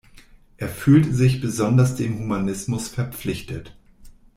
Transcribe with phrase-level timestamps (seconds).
[0.57, 3.77] Er fühlt sich besonders dem Humanismus verpflichtet.